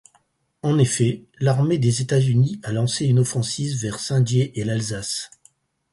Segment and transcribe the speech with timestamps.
[0.63, 5.29] En effet, l'armée des États-Unis a lancé une offensive vers Saint-Dié et l'Alsace.